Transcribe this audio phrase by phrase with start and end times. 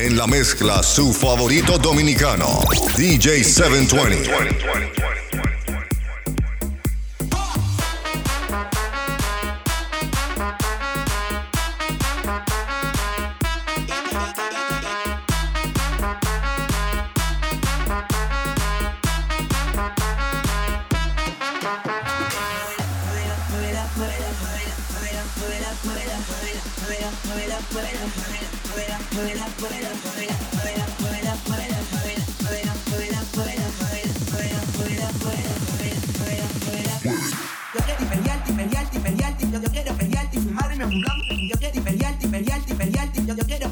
[0.00, 2.60] En la mezcla, su favorito dominicano,
[2.96, 5.27] DJ 720.
[42.30, 43.70] perialti, perialti, yo, yo quiero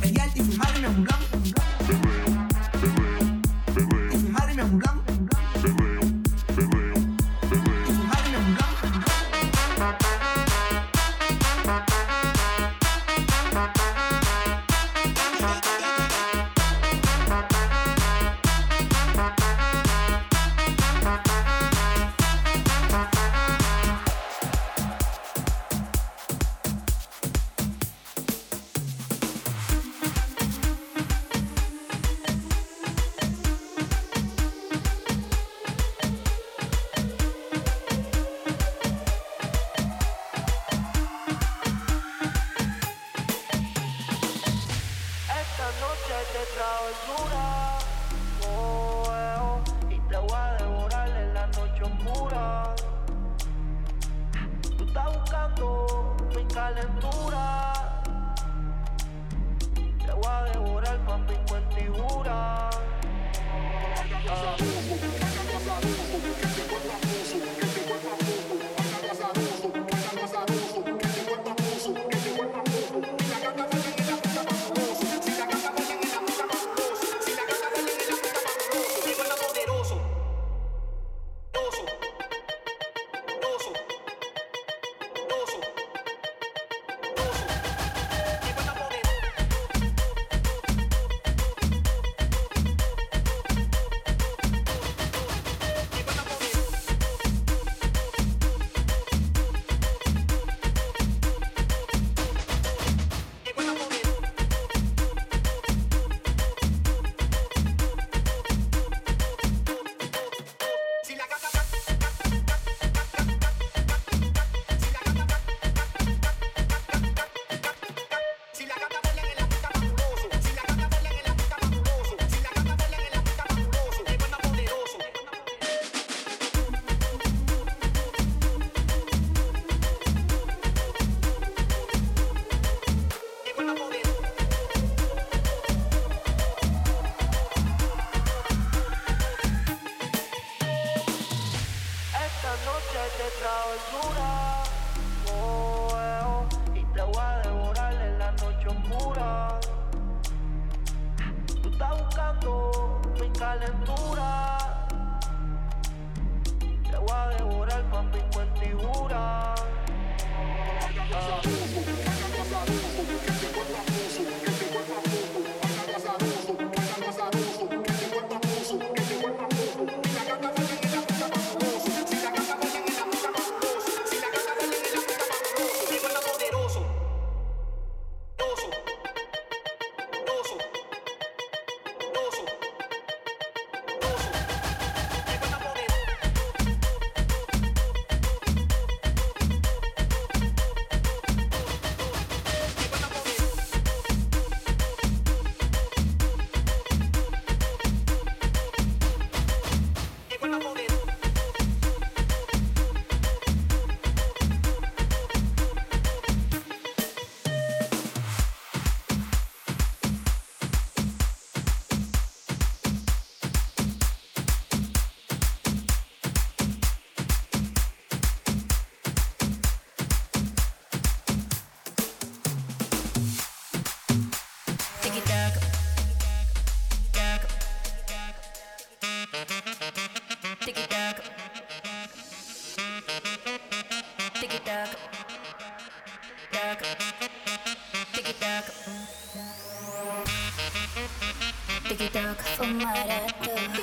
[153.66, 154.06] the moon.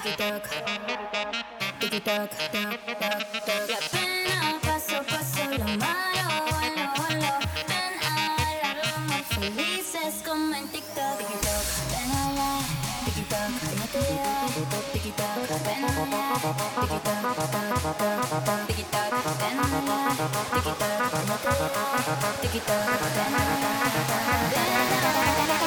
[0.04, 0.44] Tiki toc,
[1.80, 3.70] tiki toc, toc, toc, toc.
[3.70, 7.30] Y apenas paso, paso lo malo, bueno, bueno.
[7.70, 8.76] Ven a bailar
[9.08, 11.18] los felices como en TikTok.
[11.20, 12.68] Tiki toc, ven a bailar,
[13.06, 13.48] tiki toc,
[13.80, 14.52] no te digas.
[14.92, 16.28] Tiki toc, ven a bailar,
[16.82, 17.24] tiki toc,
[17.64, 18.04] toc,
[18.44, 18.60] toc.
[18.68, 19.08] Tiki toc,
[19.40, 20.04] ven a bailar,
[20.52, 21.88] tiki toc, no te digas.
[22.42, 22.84] Tiki toc,
[23.16, 23.88] ven a bailar,
[24.52, 25.64] ven a bailar.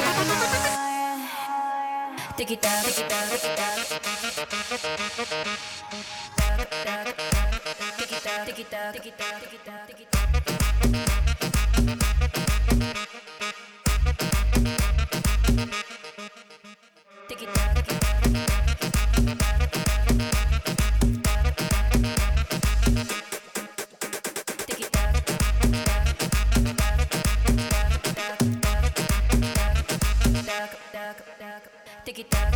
[2.36, 4.06] Tiki toc, tiki toc, tiki toc.
[32.06, 32.56] Tiki-taka.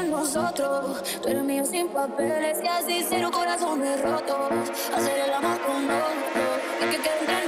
[0.00, 1.02] entre nosotros.
[1.22, 4.70] Tú eres mío sin papeles, casi cero corazones rotos.
[4.94, 6.42] Hacer el amor con otro,
[6.80, 7.39] y que quede entre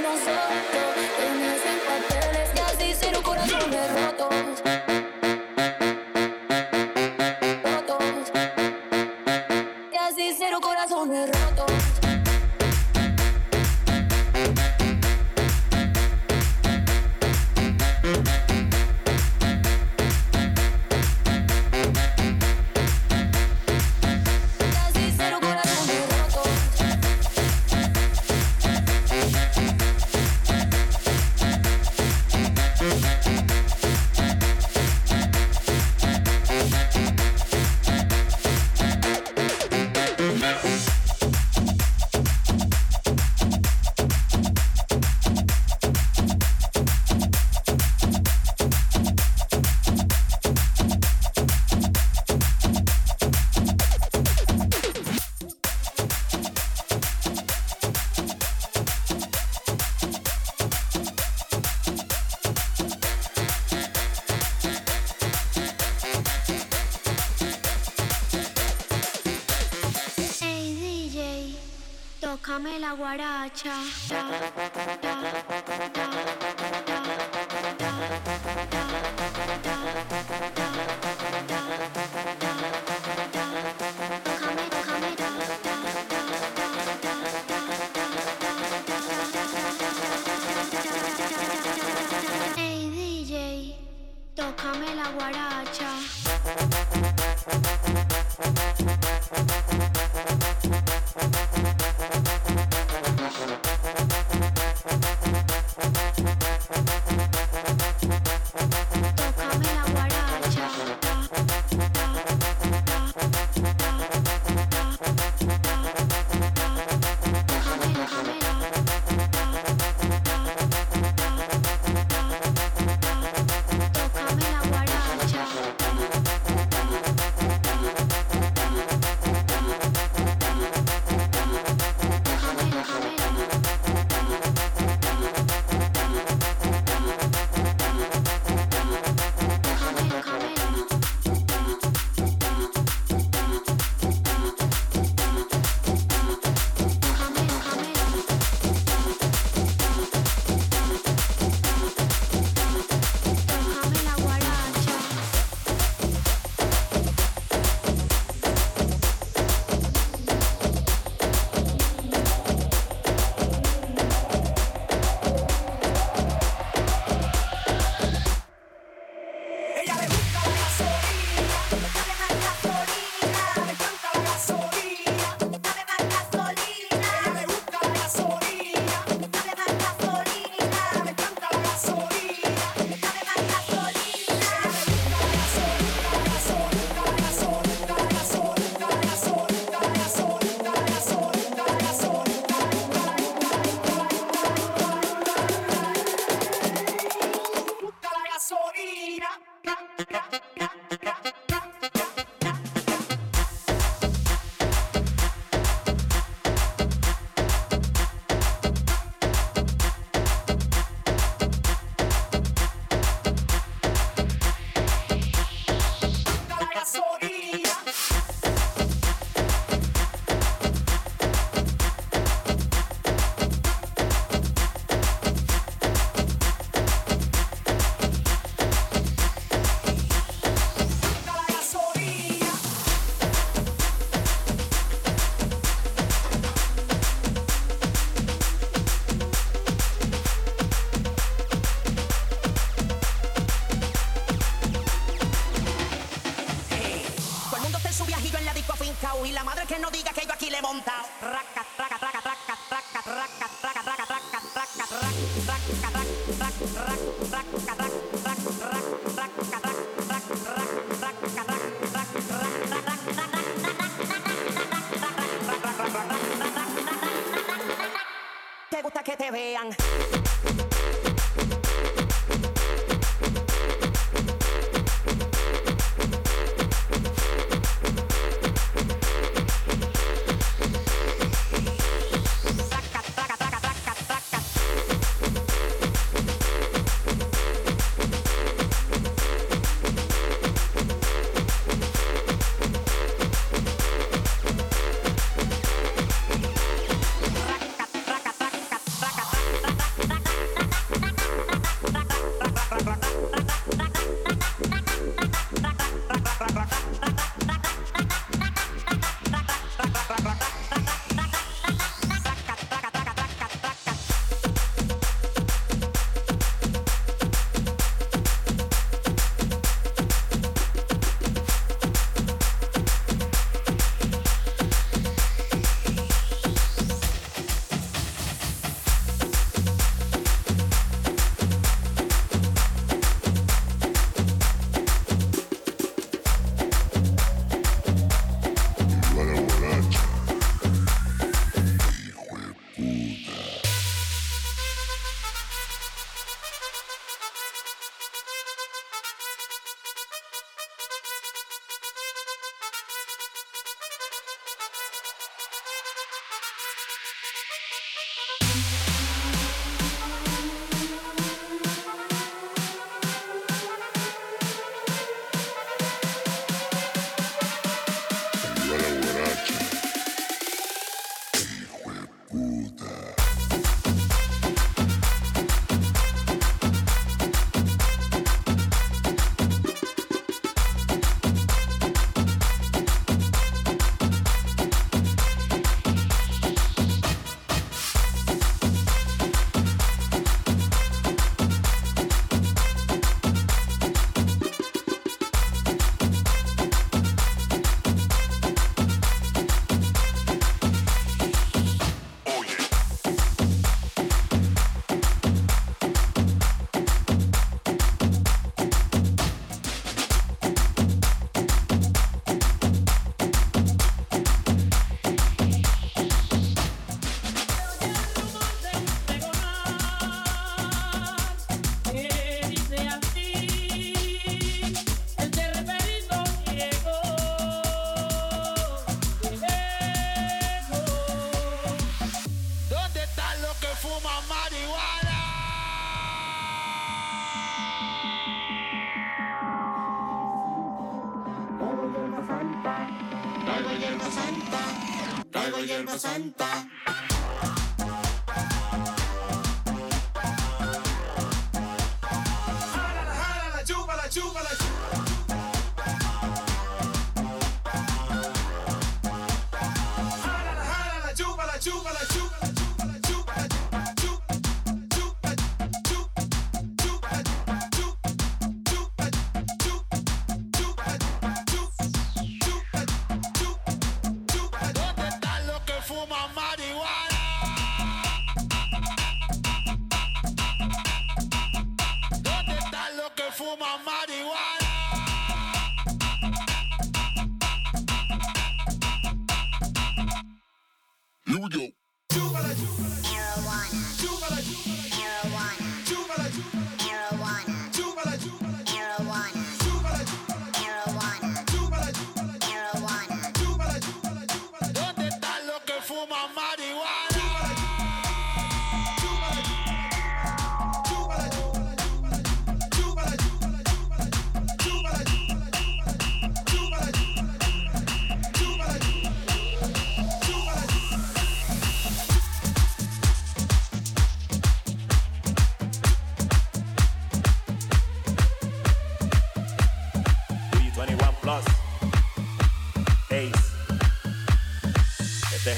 [72.33, 73.75] Tócame la guaracha.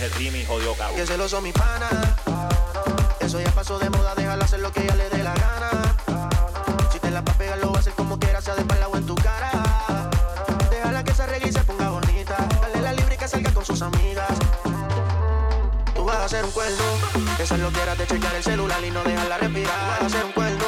[0.05, 0.97] El Rimi jodió cabrón.
[0.97, 1.89] Que celoso mi pana.
[3.19, 5.95] Eso ya pasó de moda, déjala hacer lo que ella le dé la gana.
[6.91, 8.97] Si te la va a lo va a hacer como quiera, sea de espalda o
[8.97, 9.51] en tu cara.
[10.69, 12.35] Déjala que se arregle y se ponga bonita.
[12.61, 14.29] Dale la libre y que salga con sus amigas.
[15.95, 16.83] Tú vas a hacer un cuerno.
[17.37, 19.87] Que es lo quieras de chequear el celular y no dejarla respirar.
[19.89, 20.65] Vas a hacer un cuerno.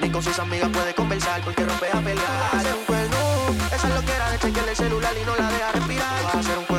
[0.00, 2.18] Ni con sus amigas puede conversar porque rompe a pelear.
[2.18, 3.16] Vas a hacer un cuerno.
[3.74, 6.22] Esa es lo que era de chequear el celular y no la deja respirar.
[6.24, 6.75] Vas a hacer un cuerno.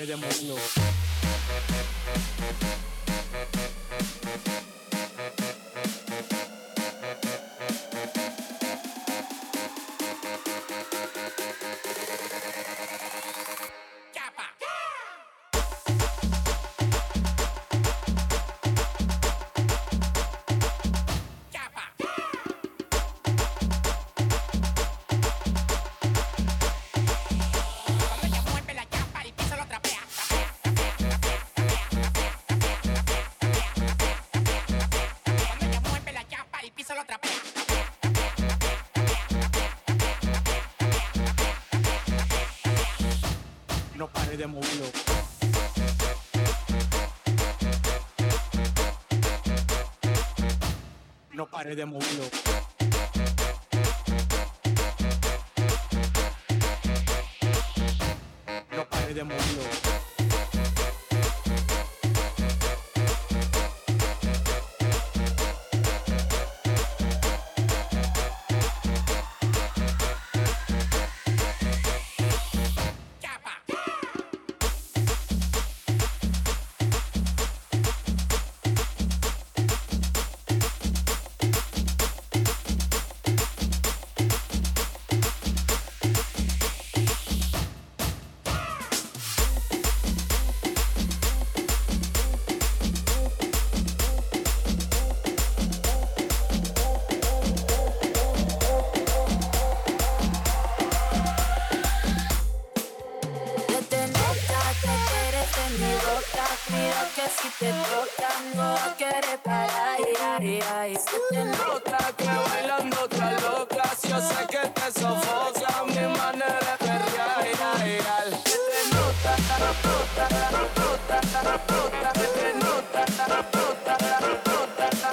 [0.00, 1.03] Ele é muito.
[51.32, 52.73] No pare de moverlo.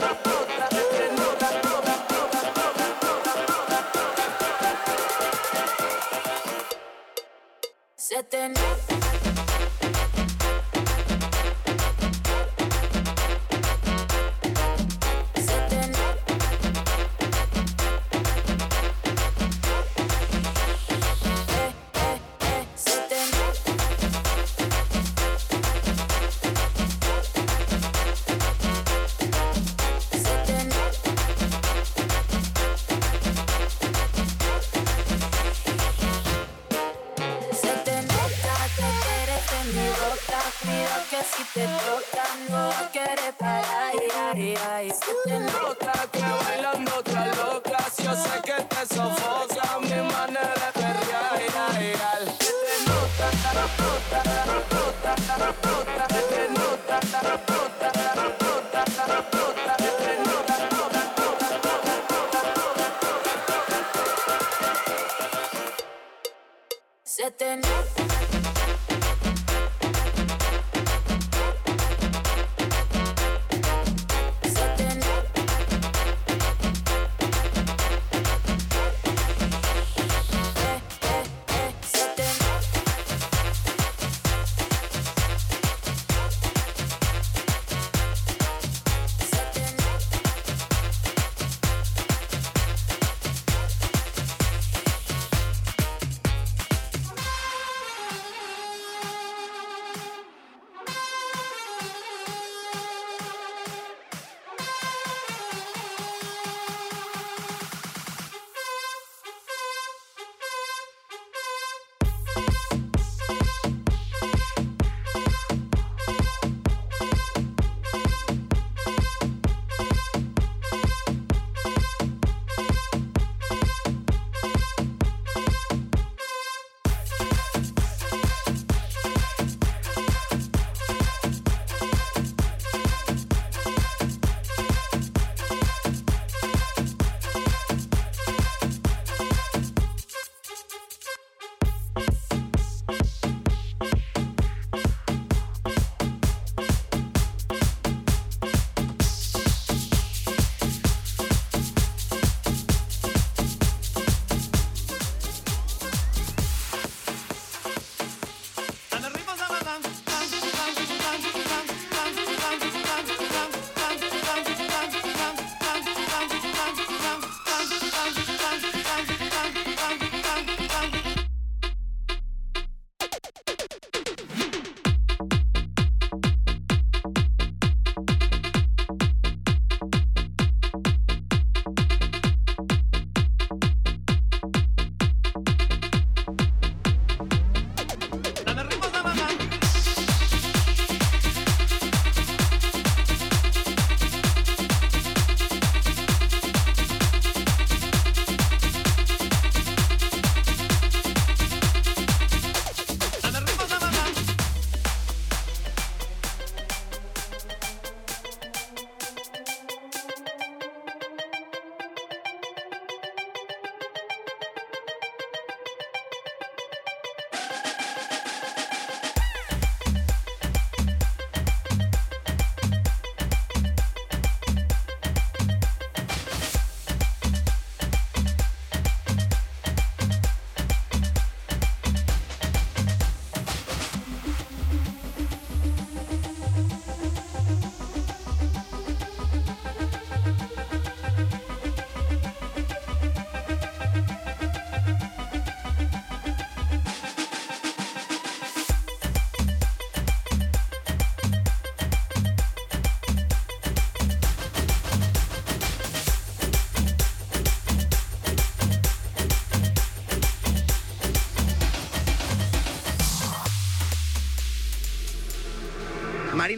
[0.01, 0.30] Bye.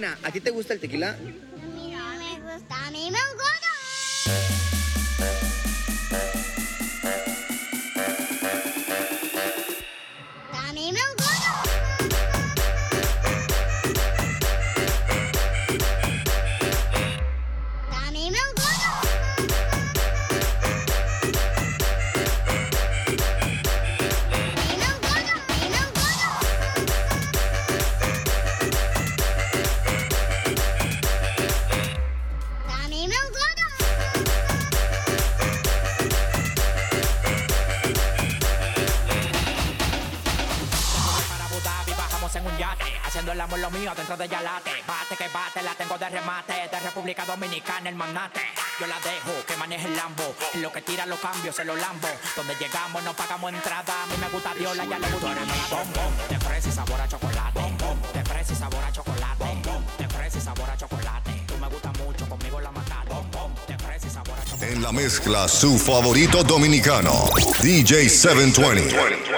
[0.01, 1.15] ¿A ti te gusta el tequila?
[43.43, 44.71] Amor lo mío dentro de Yalate.
[44.87, 48.41] Bate que bate, la tengo de remate De República Dominicana el magnate.
[48.79, 51.79] Yo la dejo que maneje el Lambo En lo que tira los cambios se los
[51.79, 52.07] lambo.
[52.35, 56.27] Donde llegamos no pagamos entrada A mí me gusta Diola, ya le gusta mi bombón.
[56.29, 57.59] De fresa y sabor a chocolate.
[58.13, 59.45] De fresa y sabor a chocolate.
[59.97, 61.31] De fresa y sabor a chocolate.
[61.47, 63.13] Tú me gusta mucho, conmigo la mataste
[63.67, 64.73] De fresa y sabor a chocolate.
[64.73, 67.29] En la mezcla, su favorito dominicano,
[67.61, 69.32] DJ 720.